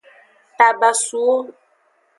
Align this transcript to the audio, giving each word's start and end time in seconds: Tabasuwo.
Tabasuwo. 0.57 1.37